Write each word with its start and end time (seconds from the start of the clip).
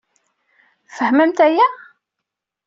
Fehment 0.95 1.37
aya? 1.45 1.67